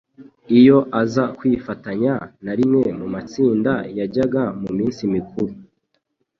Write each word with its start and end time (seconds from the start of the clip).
Iyo 0.59 0.77
aza 1.01 1.23
kwifatanya 1.37 2.13
na 2.43 2.53
rimwe 2.59 2.85
mu 2.99 3.07
matsinda 3.13 3.73
yajyaga 3.97 4.43
mu 4.61 4.69
minsi 4.77 5.01
mikuru, 5.15 5.53